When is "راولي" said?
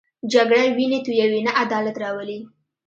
2.03-2.39